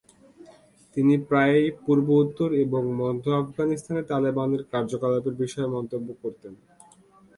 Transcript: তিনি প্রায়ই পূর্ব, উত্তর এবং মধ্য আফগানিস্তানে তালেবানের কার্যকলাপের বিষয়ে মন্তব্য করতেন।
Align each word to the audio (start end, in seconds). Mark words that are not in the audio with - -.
তিনি 0.95 1.13
প্রায়ই 1.27 1.69
পূর্ব, 1.83 2.07
উত্তর 2.23 2.49
এবং 2.63 2.81
মধ্য 2.99 3.25
আফগানিস্তানে 3.41 4.01
তালেবানের 4.03 4.61
কার্যকলাপের 4.71 5.35
বিষয়ে 5.35 5.73
মন্তব্য 5.75 6.07
করতেন। 6.21 6.53